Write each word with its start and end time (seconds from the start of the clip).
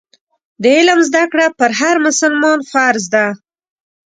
د 0.61 0.63
علم 0.77 0.99
زده 1.09 1.23
کړه 1.31 1.47
پر 1.59 1.71
هر 1.79 1.95
مسلمان 2.05 2.59
فرض 2.71 3.03
ده. 3.13 3.25